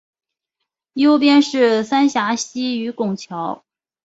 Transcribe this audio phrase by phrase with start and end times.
[0.93, 3.63] 右边是三峡溪与拱桥